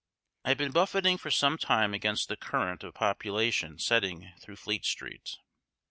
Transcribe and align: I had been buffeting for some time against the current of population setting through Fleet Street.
I 0.43 0.49
had 0.49 0.57
been 0.57 0.71
buffeting 0.71 1.19
for 1.19 1.29
some 1.29 1.59
time 1.59 1.93
against 1.93 2.27
the 2.27 2.35
current 2.35 2.83
of 2.83 2.95
population 2.95 3.77
setting 3.77 4.31
through 4.41 4.55
Fleet 4.55 4.83
Street. 4.83 5.37